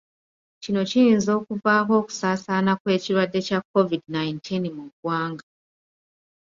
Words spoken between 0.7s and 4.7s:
kiyinza okuvaako okusaasaana kw'ekirwadde kya COVID nineteen